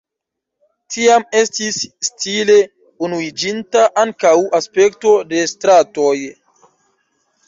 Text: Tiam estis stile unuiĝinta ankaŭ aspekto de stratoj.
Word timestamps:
Tiam 0.93 1.25
estis 1.41 1.75
stile 2.07 2.55
unuiĝinta 3.07 3.83
ankaŭ 4.05 4.31
aspekto 4.61 5.13
de 5.35 5.43
stratoj. 5.53 6.15